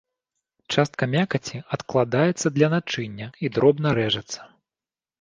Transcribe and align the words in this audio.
Частка 0.75 1.03
мякаці 1.15 1.57
адкладаецца 1.77 2.47
для 2.59 2.73
начыння 2.77 3.31
і 3.45 3.55
дробна 3.55 3.97
рэжацца. 4.03 4.53